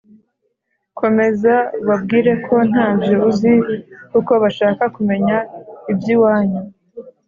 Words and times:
Komeza 0.99 1.53
ubabwireko 1.81 2.55
ntabyo 2.69 3.15
uzi 3.29 3.53
kuko 4.11 4.31
bashaka 4.43 4.83
kumenya 4.95 5.37
ibyiwanyu 5.91 6.61